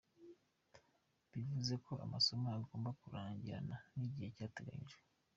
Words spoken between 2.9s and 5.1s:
kurangirana n’igihe cyateganyijjwe.